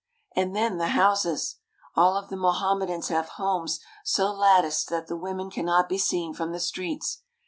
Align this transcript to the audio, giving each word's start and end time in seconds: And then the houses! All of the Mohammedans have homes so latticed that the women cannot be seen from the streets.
And 0.35 0.55
then 0.55 0.79
the 0.79 0.87
houses! 0.87 1.57
All 1.95 2.17
of 2.17 2.29
the 2.31 2.35
Mohammedans 2.35 3.09
have 3.09 3.29
homes 3.37 3.79
so 4.03 4.33
latticed 4.33 4.89
that 4.89 5.05
the 5.05 5.15
women 5.15 5.51
cannot 5.51 5.87
be 5.87 5.99
seen 5.99 6.33
from 6.33 6.51
the 6.53 6.59
streets. 6.59 7.21